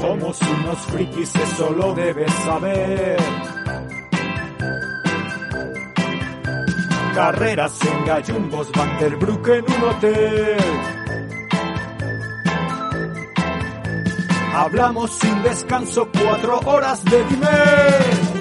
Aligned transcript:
Somos 0.00 0.40
unos 0.42 0.78
frikis, 0.86 1.34
eso 1.34 1.70
lo 1.70 1.94
debes 1.94 2.32
saber. 2.44 3.16
Carreras 7.14 7.78
en 7.84 8.04
gallumbos, 8.04 8.70
Vanderbroek 8.72 9.48
en 9.48 9.64
un 9.64 9.88
hotel. 9.88 10.56
Hablamos 14.54 15.10
sin 15.12 15.42
descanso 15.42 16.08
cuatro 16.12 16.60
horas 16.66 17.04
de 17.04 17.24
dime. 17.24 18.37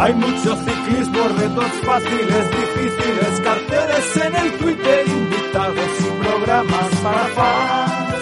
Hay 0.00 0.14
mucho 0.14 0.56
ciclismo, 0.56 1.28
retos 1.38 1.72
fáciles, 1.84 2.50
difíciles, 2.50 3.40
carteles 3.44 4.16
en 4.16 4.34
el 4.34 4.52
Twitter, 4.52 5.06
invitados 5.06 5.90
y 6.00 6.24
programas 6.24 6.88
para 7.02 7.24
fans. 7.36 8.14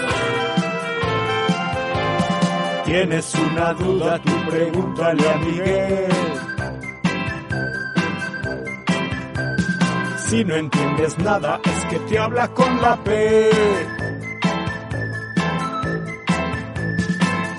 Tienes 2.84 3.32
una 3.36 3.72
duda, 3.74 4.20
tú 4.24 4.32
pregúntale 4.50 5.30
a 5.30 5.36
Miguel. 5.36 6.12
Si 10.26 10.44
no 10.44 10.56
entiendes 10.56 11.16
nada, 11.18 11.60
es 11.62 11.84
que 11.84 11.98
te 12.00 12.18
habla 12.18 12.48
con 12.54 12.82
la 12.82 12.96
P. 13.04 13.50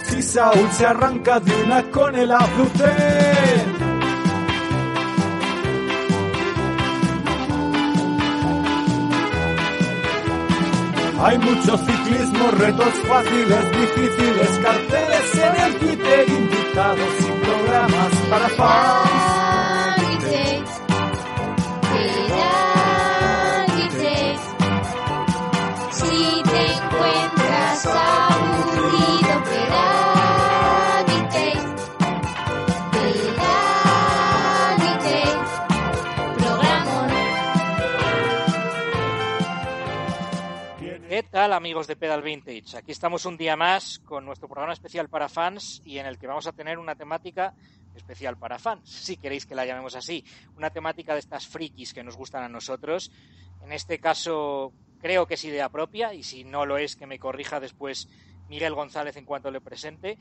Si 0.04 0.22
Saúl 0.22 0.70
se 0.74 0.86
arranca 0.86 1.40
de 1.40 1.64
una 1.64 1.84
con 1.84 2.16
el 2.16 2.32
aflute. 2.34 3.79
Hay 11.22 11.38
mucho 11.38 11.78
ciclismo, 11.78 12.52
retos 12.52 12.94
fáciles, 13.08 13.72
difíciles, 13.72 14.60
carteles 14.64 15.36
en 15.36 15.62
el 15.64 15.76
Twitter, 15.76 16.30
invitados 16.30 17.14
y 17.20 17.46
programas 17.46 18.16
para 18.30 18.50
fans. 18.50 19.39
Amigos 41.40 41.88
de 41.88 41.96
Pedal 41.96 42.22
Vintage? 42.22 42.76
Aquí 42.78 42.92
estamos 42.92 43.26
un 43.26 43.38
día 43.38 43.56
más 43.56 44.00
con 44.00 44.26
nuestro 44.26 44.50
programa 44.50 44.74
especial 44.74 45.08
para 45.08 45.30
fans 45.30 45.82
y 45.86 45.98
en 45.98 46.06
el 46.06 46.20
que 46.20 46.28
vamos 46.28 46.48
a 46.48 46.52
tener 46.52 46.78
una 46.78 46.96
temática 46.96 47.54
especial 47.96 48.38
para 48.38 48.60
fans, 48.60 48.90
si 48.90 49.16
queréis 49.16 49.46
que 49.46 49.56
la 49.56 49.66
llamemos 49.66 49.96
así, 49.96 50.26
una 50.58 50.70
temática 50.70 51.14
de 51.14 51.20
estas 51.20 51.48
frikis 51.48 51.94
que 51.94 52.04
nos 52.04 52.18
gustan 52.18 52.44
a 52.44 52.50
nosotros. 52.50 53.10
En 53.62 53.72
este 53.72 54.00
caso 54.00 54.74
creo 55.00 55.28
que 55.28 55.36
es 55.36 55.46
idea 55.46 55.70
propia 55.70 56.14
y 56.14 56.24
si 56.24 56.44
no 56.44 56.66
lo 56.66 56.78
es 56.78 56.98
que 56.98 57.08
me 57.08 57.20
corrija 57.20 57.62
después 57.62 58.10
Miguel 58.50 58.74
González 58.76 59.16
en 59.16 59.24
cuanto 59.24 59.50
le 59.50 59.62
presente. 59.62 60.18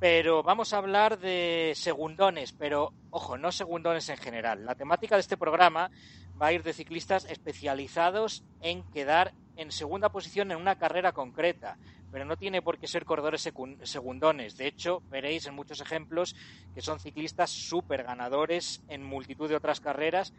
Pero 0.00 0.42
vamos 0.42 0.72
a 0.72 0.78
hablar 0.78 1.20
de 1.20 1.72
segundones, 1.76 2.52
pero 2.52 2.92
ojo, 3.10 3.38
no 3.38 3.52
segundones 3.52 4.08
en 4.08 4.16
general. 4.16 4.66
La 4.66 4.74
temática 4.74 5.14
de 5.14 5.20
este 5.20 5.36
programa 5.36 5.92
va 6.40 6.48
a 6.48 6.52
ir 6.52 6.64
de 6.64 6.72
ciclistas 6.72 7.26
especializados 7.26 8.42
en 8.60 8.82
quedar 8.90 9.34
en 9.58 9.72
segunda 9.72 10.08
posición 10.08 10.52
en 10.52 10.56
una 10.56 10.76
carrera 10.76 11.12
concreta, 11.12 11.76
pero 12.12 12.24
no 12.24 12.36
tiene 12.36 12.62
por 12.62 12.78
qué 12.78 12.86
ser 12.86 13.04
corredores 13.04 13.46
segundones. 13.82 14.56
De 14.56 14.68
hecho, 14.68 15.02
veréis 15.10 15.46
en 15.46 15.54
muchos 15.54 15.80
ejemplos 15.80 16.36
que 16.74 16.80
son 16.80 17.00
ciclistas 17.00 17.50
súper 17.50 18.04
ganadores 18.04 18.80
en 18.88 19.02
multitud 19.02 19.48
de 19.48 19.56
otras 19.56 19.80
carreras, 19.80 20.32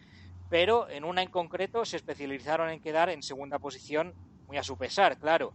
pero 0.50 0.90
en 0.90 1.04
una 1.04 1.22
en 1.22 1.30
concreto 1.30 1.84
se 1.84 1.98
especializaron 1.98 2.70
en 2.70 2.80
quedar 2.80 3.10
en 3.10 3.22
segunda 3.22 3.60
posición, 3.60 4.14
muy 4.48 4.58
a 4.58 4.64
su 4.64 4.78
pesar, 4.78 5.18
claro. 5.18 5.54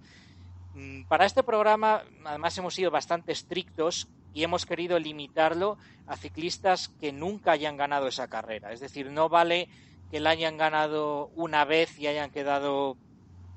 Mm, 0.75 1.05
Para 1.05 1.25
este 1.25 1.43
programa, 1.43 2.03
además, 2.25 2.57
hemos 2.59 2.75
sido 2.75 2.91
bastante 2.91 3.33
estrictos 3.33 4.09
y 4.35 4.45
hemos 4.45 4.67
querido 4.67 4.99
limitarlo 4.99 5.79
a 6.07 6.17
ciclistas 6.17 6.89
que 7.01 7.13
nunca 7.13 7.53
hayan 7.53 7.79
ganado 7.79 8.09
esa 8.09 8.29
carrera. 8.29 8.73
Es 8.73 8.81
decir, 8.81 9.11
no 9.11 9.31
vale 9.31 9.69
que 10.11 10.21
la 10.21 10.31
hayan 10.31 10.59
ganado 10.59 11.31
una 11.35 11.65
vez 11.65 11.99
y 11.99 12.09
hayan 12.09 12.31
quedado 12.31 12.99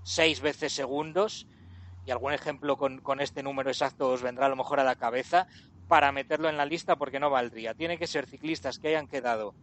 seis 0.07 0.39
veces 0.39 0.71
segundos, 0.71 1.47
y 2.05 2.11
algún 2.11 2.31
ejemplo 2.31 2.77
con, 2.77 3.01
con 3.01 3.19
este 3.19 3.43
número 3.43 3.69
exacto 3.69 4.07
os 4.07 4.21
vendrá 4.21 4.45
a 4.45 4.49
lo 4.49 4.55
mejor 4.55 4.79
a 4.79 4.85
la 4.85 4.95
cabeza, 4.95 5.47
para 5.89 6.13
meterlo 6.13 6.47
en 6.47 6.55
la 6.55 6.65
lista 6.65 6.95
porque 6.95 7.19
no 7.19 7.29
valdría. 7.29 7.73
Tiene 7.73 7.97
que 7.97 8.07
ser 8.07 8.25
ciclistas 8.25 8.79
que 8.79 8.87
hayan 8.87 9.07
quedado 9.07 9.53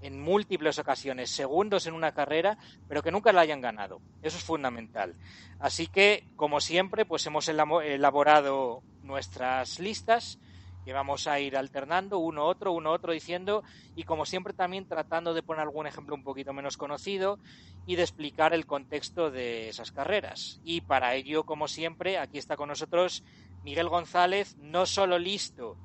en 0.00 0.20
múltiples 0.20 0.80
ocasiones 0.80 1.30
segundos 1.30 1.86
en 1.86 1.94
una 1.94 2.12
carrera, 2.12 2.58
pero 2.88 3.02
que 3.02 3.12
nunca 3.12 3.32
la 3.32 3.42
hayan 3.42 3.60
ganado. 3.60 4.00
Eso 4.22 4.38
es 4.38 4.42
fundamental. 4.42 5.14
Así 5.60 5.86
que, 5.86 6.26
como 6.34 6.60
siempre, 6.60 7.04
pues 7.04 7.24
hemos 7.26 7.48
elaborado 7.48 8.82
nuestras 9.04 9.78
listas 9.78 10.40
que 10.84 10.92
vamos 10.92 11.26
a 11.26 11.38
ir 11.40 11.56
alternando 11.56 12.18
uno 12.18 12.46
otro, 12.46 12.72
uno 12.72 12.90
otro 12.92 13.12
diciendo 13.12 13.62
y 13.94 14.04
como 14.04 14.24
siempre 14.24 14.52
también 14.52 14.86
tratando 14.86 15.34
de 15.34 15.42
poner 15.42 15.62
algún 15.62 15.86
ejemplo 15.86 16.14
un 16.14 16.22
poquito 16.22 16.52
menos 16.52 16.76
conocido 16.76 17.40
y 17.84 17.96
de 17.96 18.02
explicar 18.02 18.54
el 18.54 18.66
contexto 18.66 19.30
de 19.30 19.68
esas 19.68 19.92
carreras. 19.92 20.58
Y 20.62 20.82
para 20.82 21.14
ello, 21.14 21.44
como 21.44 21.68
siempre, 21.68 22.18
aquí 22.18 22.38
está 22.38 22.56
con 22.56 22.68
nosotros 22.68 23.22
Miguel 23.62 23.88
González, 23.88 24.54
no 24.56 24.86
solo 24.86 25.18
listo 25.18 25.78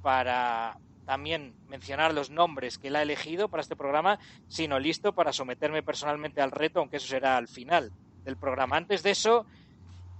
para 0.00 0.78
también 1.04 1.56
mencionar 1.66 2.14
los 2.14 2.30
nombres 2.30 2.78
que 2.78 2.88
él 2.88 2.96
ha 2.96 3.02
elegido 3.02 3.48
para 3.48 3.60
este 3.60 3.76
programa, 3.76 4.18
sino 4.46 4.78
listo 4.78 5.14
para 5.14 5.32
someterme 5.32 5.82
personalmente 5.82 6.40
al 6.40 6.50
reto, 6.50 6.80
aunque 6.80 6.96
eso 6.96 7.08
será 7.08 7.36
al 7.36 7.48
final 7.48 7.92
del 8.24 8.36
programa. 8.36 8.76
Antes 8.76 9.02
de 9.02 9.10
eso, 9.10 9.46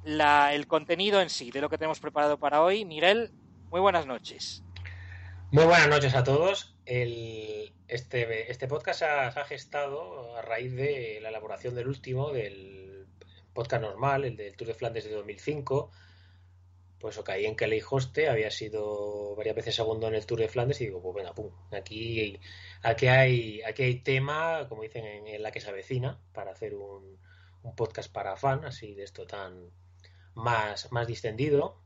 la- 0.03 0.55
el 0.55 0.67
contenido 0.67 1.21
en 1.21 1.31
sí, 1.31 1.51
de 1.51 1.61
lo 1.61 1.71
que 1.71 1.79
tenemos 1.79 2.01
preparado 2.01 2.39
para 2.39 2.63
hoy. 2.63 2.85
Miguel, 2.85 3.33
muy 3.75 3.81
buenas 3.81 4.07
noches. 4.07 4.63
Muy 5.51 5.65
buenas 5.65 5.89
noches 5.89 6.15
a 6.15 6.23
todos. 6.23 6.77
El- 6.87 7.73
este, 7.89 8.49
este 8.49 8.69
podcast 8.69 9.03
ha, 9.03 9.27
ha 9.27 9.45
gestado 9.47 10.37
a 10.37 10.43
raíz 10.43 10.73
de 10.77 11.19
la 11.21 11.31
elaboración 11.31 11.75
del 11.75 11.89
último, 11.89 12.31
del 12.31 13.09
podcast 13.53 13.83
normal, 13.83 14.27
el 14.27 14.37
del 14.37 14.55
Tour 14.55 14.69
de 14.69 14.75
Flandes 14.75 15.03
de 15.03 15.11
2005. 15.11 15.91
Pues 17.01 17.19
o 17.19 17.25
caí 17.25 17.47
en 17.47 17.57
que 17.57 17.83
Hoste 17.91 18.29
había 18.29 18.53
sido 18.53 19.35
varias 19.35 19.57
veces 19.57 19.75
segundo 19.75 20.07
en 20.07 20.15
el 20.15 20.25
Tour 20.25 20.39
de 20.39 20.49
Flandes 20.49 20.81
y 20.81 20.85
digo, 20.85 21.03
pues 21.03 21.17
venga, 21.17 21.35
pum, 21.35 21.51
aquí, 21.73 22.39
aquí, 22.81 23.09
hay, 23.09 23.61
aquí 23.63 23.83
hay 23.83 23.97
tema, 24.03 24.69
como 24.69 24.83
dicen 24.83 25.05
en, 25.05 25.27
en 25.27 25.43
la 25.43 25.51
que 25.51 25.61
se 25.61 25.71
avecina, 25.71 26.21
para 26.33 26.53
hacer 26.53 26.77
un, 26.77 27.19
un 27.65 27.75
podcast 27.75 28.13
para 28.13 28.37
fan, 28.37 28.65
así 28.67 28.95
de 28.95 29.03
esto 29.03 29.27
tan 29.27 29.69
más, 30.35 30.93
más 30.93 31.09
distendido. 31.09 31.81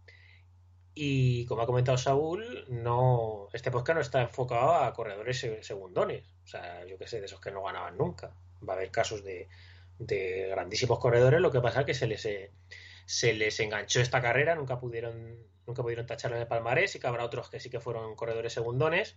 Y 1.01 1.47
como 1.47 1.63
ha 1.63 1.67
comentado 1.67 1.97
Saúl, 1.97 2.65
no, 2.69 3.47
este 3.53 3.71
podcast 3.71 3.95
no 3.95 4.01
está 4.01 4.21
enfocado 4.21 4.75
a 4.75 4.93
corredores 4.93 5.39
se- 5.39 5.63
segundones. 5.63 6.25
O 6.43 6.49
sea, 6.49 6.85
yo 6.87 6.99
qué 6.99 7.07
sé, 7.07 7.21
de 7.21 7.27
esos 7.27 7.41
que 7.41 7.53
no 7.53 7.63
ganaban 7.63 7.97
nunca. 7.97 8.35
Va 8.69 8.73
a 8.73 8.77
haber 8.77 8.91
casos 8.91 9.23
de, 9.23 9.49
de 10.01 10.49
grandísimos 10.51 10.99
corredores, 10.99 11.41
lo 11.41 11.53
que 11.53 11.61
pasa 11.61 11.81
es 11.81 11.87
que 11.87 11.95
se 11.95 12.09
les, 12.09 12.25
eh, 12.27 12.51
se 13.07 13.33
les 13.33 13.61
enganchó 13.61 14.01
esta 14.01 14.21
carrera, 14.21 14.57
nunca 14.57 14.81
pudieron, 14.81 15.37
nunca 15.69 15.83
pudieron 15.85 16.05
tacharlo 16.05 16.37
en 16.37 16.43
el 16.43 16.49
palmarés 16.49 16.97
y 16.97 16.99
que 16.99 17.07
habrá 17.07 17.25
otros 17.25 17.49
que 17.49 17.61
sí 17.61 17.71
que 17.71 17.79
fueron 17.79 18.17
corredores 18.17 18.53
segundones. 18.53 19.17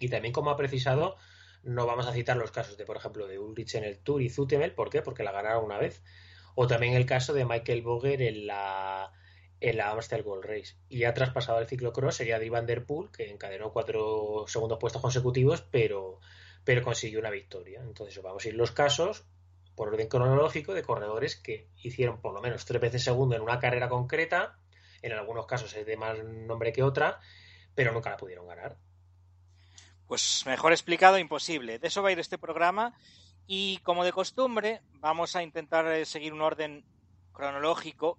Y 0.00 0.08
también, 0.08 0.32
como 0.34 0.50
ha 0.50 0.56
precisado, 0.56 1.14
no 1.62 1.86
vamos 1.86 2.08
a 2.08 2.12
citar 2.14 2.36
los 2.36 2.50
casos 2.50 2.76
de, 2.76 2.84
por 2.84 2.96
ejemplo, 2.96 3.28
de 3.28 3.38
Ulrich 3.38 3.76
en 3.76 3.84
el 3.84 4.00
Tour 4.00 4.22
y 4.22 4.28
Zutemel, 4.28 4.72
¿por 4.74 4.90
qué? 4.90 5.02
Porque 5.02 5.22
la 5.22 5.30
ganaron 5.30 5.64
una 5.64 5.78
vez. 5.78 6.02
O 6.56 6.66
también 6.66 6.94
el 6.94 7.06
caso 7.06 7.32
de 7.32 7.44
Michael 7.44 7.82
Boger 7.82 8.22
en 8.22 8.48
la, 8.48 9.12
en 9.60 9.76
la 9.76 9.90
Amstel 9.90 10.22
Gold 10.22 10.44
Race. 10.44 10.76
Y 10.88 11.00
ya 11.00 11.14
traspasado 11.14 11.60
el 11.60 11.66
ciclocross 11.66 12.16
sería 12.16 12.36
Dave 12.38 12.50
Van 12.50 12.66
Der 12.66 12.84
que 13.12 13.30
encadenó 13.30 13.72
cuatro 13.72 14.44
segundos 14.48 14.78
puestos 14.78 15.02
consecutivos, 15.02 15.62
pero, 15.70 16.20
pero 16.64 16.82
consiguió 16.82 17.20
una 17.20 17.30
victoria. 17.30 17.80
Entonces 17.80 18.22
vamos 18.22 18.44
a 18.44 18.48
ir 18.48 18.54
los 18.54 18.72
casos 18.72 19.24
por 19.74 19.88
orden 19.88 20.08
cronológico 20.08 20.74
de 20.74 20.82
corredores 20.82 21.36
que 21.36 21.68
hicieron 21.82 22.20
por 22.20 22.32
lo 22.32 22.40
menos 22.40 22.64
tres 22.64 22.80
veces 22.80 23.04
segundo 23.04 23.36
en 23.36 23.42
una 23.42 23.58
carrera 23.58 23.88
concreta, 23.88 24.58
en 25.02 25.12
algunos 25.12 25.46
casos 25.46 25.74
es 25.74 25.86
de 25.86 25.96
más 25.96 26.18
nombre 26.24 26.72
que 26.72 26.82
otra, 26.82 27.20
pero 27.74 27.92
nunca 27.92 28.10
la 28.10 28.16
pudieron 28.16 28.46
ganar. 28.46 28.78
Pues 30.06 30.44
mejor 30.46 30.72
explicado, 30.72 31.18
imposible. 31.18 31.78
De 31.78 31.88
eso 31.88 32.02
va 32.02 32.10
a 32.10 32.12
ir 32.12 32.18
este 32.18 32.38
programa. 32.38 32.94
Y 33.46 33.78
como 33.78 34.04
de 34.04 34.12
costumbre, 34.12 34.80
vamos 34.94 35.36
a 35.36 35.42
intentar 35.42 35.86
eh, 35.86 36.04
seguir 36.04 36.32
un 36.32 36.40
orden 36.40 36.84
cronológico. 37.32 38.18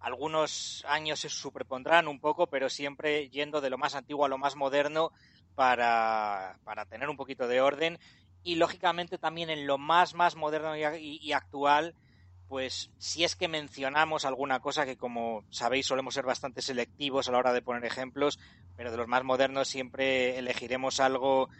Algunos 0.00 0.84
años 0.88 1.20
se 1.20 1.28
superpondrán 1.28 2.08
un 2.08 2.20
poco, 2.20 2.46
pero 2.46 2.68
siempre 2.68 3.28
yendo 3.30 3.60
de 3.60 3.70
lo 3.70 3.78
más 3.78 3.94
antiguo 3.94 4.24
a 4.24 4.28
lo 4.28 4.38
más 4.38 4.56
moderno 4.56 5.12
para, 5.54 6.58
para 6.64 6.86
tener 6.86 7.08
un 7.08 7.16
poquito 7.16 7.48
de 7.48 7.60
orden. 7.60 7.98
Y 8.42 8.54
lógicamente 8.54 9.18
también 9.18 9.50
en 9.50 9.66
lo 9.66 9.78
más, 9.78 10.14
más 10.14 10.36
moderno 10.36 10.76
y, 10.76 11.18
y 11.20 11.32
actual, 11.32 11.94
pues 12.48 12.90
si 12.98 13.24
es 13.24 13.36
que 13.36 13.48
mencionamos 13.48 14.24
alguna 14.24 14.60
cosa 14.60 14.86
que 14.86 14.96
como 14.96 15.44
sabéis 15.50 15.86
solemos 15.86 16.14
ser 16.14 16.24
bastante 16.24 16.62
selectivos 16.62 17.28
a 17.28 17.32
la 17.32 17.38
hora 17.38 17.52
de 17.52 17.62
poner 17.62 17.84
ejemplos, 17.84 18.38
pero 18.76 18.90
de 18.90 18.96
los 18.96 19.08
más 19.08 19.22
modernos 19.24 19.68
siempre 19.68 20.38
elegiremos 20.38 21.00
algo 21.00 21.50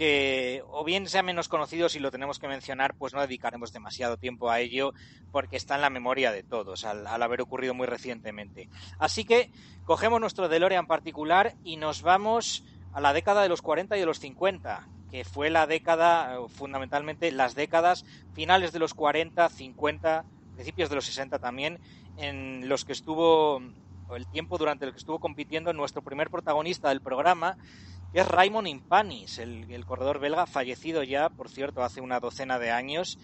que 0.00 0.64
o 0.70 0.82
bien 0.82 1.06
sea 1.06 1.22
menos 1.22 1.48
conocido 1.48 1.90
si 1.90 1.98
lo 1.98 2.10
tenemos 2.10 2.38
que 2.38 2.48
mencionar, 2.48 2.94
pues 2.94 3.12
no 3.12 3.20
dedicaremos 3.20 3.70
demasiado 3.70 4.16
tiempo 4.16 4.48
a 4.48 4.58
ello 4.58 4.94
porque 5.30 5.58
está 5.58 5.74
en 5.74 5.82
la 5.82 5.90
memoria 5.90 6.32
de 6.32 6.42
todos 6.42 6.86
al, 6.86 7.06
haber 7.06 7.42
ocurrido 7.42 7.74
muy 7.74 7.86
recientemente. 7.86 8.70
Así 8.98 9.26
que 9.26 9.50
cogemos 9.84 10.18
nuestro 10.18 10.48
DeLorean 10.48 10.86
particular 10.86 11.54
y 11.64 11.76
nos 11.76 12.00
vamos 12.00 12.64
a 12.94 13.02
la 13.02 13.12
década 13.12 13.42
de 13.42 13.50
los 13.50 13.60
40 13.60 13.94
y 13.98 14.00
de 14.00 14.06
los 14.06 14.20
50, 14.20 14.88
que 15.10 15.24
fue 15.24 15.50
la 15.50 15.66
década, 15.66 16.38
fundamentalmente 16.48 17.30
las 17.30 17.54
décadas 17.54 18.06
finales 18.32 18.72
de 18.72 18.78
los 18.78 18.94
40, 18.94 19.50
50, 19.50 20.24
principios 20.54 20.88
de 20.88 20.94
los 20.94 21.04
60 21.04 21.40
también, 21.40 21.78
en 22.16 22.70
los 22.70 22.86
que 22.86 22.92
estuvo 22.92 23.60
el 24.16 24.26
tiempo 24.28 24.56
durante 24.56 24.86
el 24.86 24.92
que 24.92 24.98
estuvo 24.98 25.18
compitiendo 25.18 25.74
nuestro 25.74 26.00
primer 26.00 26.30
protagonista 26.30 26.88
del 26.88 27.02
programa, 27.02 27.58
es 28.12 28.26
Raymond 28.26 28.68
Impanis, 28.68 29.38
el, 29.38 29.84
corredor 29.86 30.18
belga, 30.18 30.46
fallecido 30.46 31.02
ya, 31.02 31.28
por 31.28 31.48
cierto, 31.48 31.82
hace 31.82 32.00
una 32.00 32.20
docena 32.20 32.58
de 32.58 32.70
años. 32.70 33.18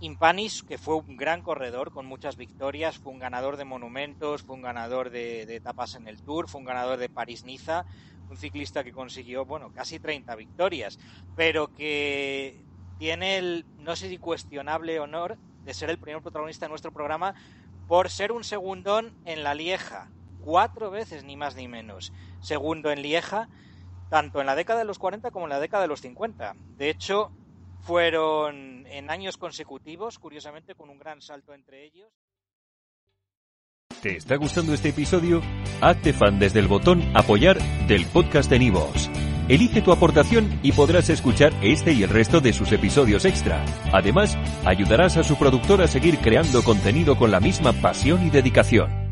Impanis, 0.00 0.62
que 0.62 0.78
fue 0.78 0.96
un 0.96 1.16
gran 1.16 1.42
corredor 1.42 1.90
con 1.90 2.06
muchas 2.06 2.36
victorias, 2.36 2.98
fue 2.98 3.12
un 3.12 3.18
ganador 3.18 3.56
de 3.56 3.64
monumentos, 3.64 4.42
fue 4.42 4.56
un 4.56 4.62
ganador 4.62 5.10
de, 5.10 5.46
de 5.46 5.56
etapas 5.56 5.94
en 5.94 6.06
el 6.08 6.22
Tour, 6.22 6.48
fue 6.48 6.60
un 6.60 6.66
ganador 6.66 6.98
de 6.98 7.08
París-Niza, 7.08 7.84
un 8.30 8.36
ciclista 8.36 8.84
que 8.84 8.92
consiguió, 8.92 9.44
bueno, 9.44 9.72
casi 9.72 9.98
30 9.98 10.34
victorias, 10.34 10.98
pero 11.34 11.72
que 11.74 12.62
tiene 12.98 13.38
el, 13.38 13.64
no 13.78 13.96
sé 13.96 14.08
si 14.08 14.18
cuestionable 14.18 14.98
honor 15.00 15.36
de 15.64 15.74
ser 15.74 15.90
el 15.90 15.98
primer 15.98 16.22
protagonista 16.22 16.66
de 16.66 16.70
nuestro 16.70 16.92
programa 16.92 17.34
por 17.88 18.10
ser 18.10 18.32
un 18.32 18.44
segundón 18.44 19.12
en 19.24 19.44
la 19.44 19.54
Lieja, 19.54 20.08
cuatro 20.40 20.90
veces 20.90 21.24
ni 21.24 21.36
más 21.36 21.56
ni 21.56 21.68
menos. 21.68 22.12
Segundo 22.40 22.90
en 22.90 23.02
Lieja, 23.02 23.48
tanto 24.08 24.40
en 24.40 24.46
la 24.46 24.54
década 24.54 24.80
de 24.80 24.84
los 24.84 24.98
40 24.98 25.30
como 25.30 25.46
en 25.46 25.50
la 25.50 25.60
década 25.60 25.82
de 25.82 25.88
los 25.88 26.00
50. 26.00 26.54
De 26.76 26.90
hecho, 26.90 27.30
fueron 27.80 28.86
en 28.86 29.10
años 29.10 29.36
consecutivos, 29.36 30.18
curiosamente 30.18 30.74
con 30.74 30.90
un 30.90 30.98
gran 30.98 31.20
salto 31.20 31.54
entre 31.54 31.84
ellos. 31.84 32.08
¿Te 34.02 34.16
está 34.16 34.36
gustando 34.36 34.74
este 34.74 34.90
episodio? 34.90 35.40
Hazte 35.80 36.12
fan 36.12 36.38
desde 36.38 36.60
el 36.60 36.68
botón 36.68 37.02
apoyar 37.16 37.58
del 37.86 38.06
podcast 38.06 38.50
de 38.50 38.58
Nivos. 38.58 39.10
Elige 39.48 39.80
tu 39.80 39.92
aportación 39.92 40.58
y 40.62 40.72
podrás 40.72 41.08
escuchar 41.08 41.52
este 41.62 41.92
y 41.92 42.02
el 42.02 42.10
resto 42.10 42.40
de 42.40 42.52
sus 42.52 42.72
episodios 42.72 43.24
extra. 43.24 43.64
Además, 43.92 44.36
ayudarás 44.64 45.16
a 45.16 45.22
su 45.22 45.36
productor 45.36 45.82
a 45.82 45.86
seguir 45.88 46.18
creando 46.18 46.64
contenido 46.64 47.16
con 47.16 47.30
la 47.30 47.40
misma 47.40 47.72
pasión 47.72 48.26
y 48.26 48.30
dedicación. 48.30 49.05